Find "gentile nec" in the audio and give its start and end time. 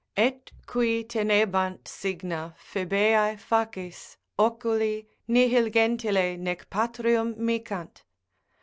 5.71-6.67